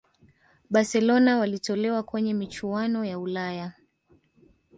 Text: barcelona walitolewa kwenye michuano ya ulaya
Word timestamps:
barcelona 0.69 1.37
walitolewa 1.37 2.03
kwenye 2.03 2.33
michuano 2.33 3.05
ya 3.05 3.19
ulaya 3.19 3.73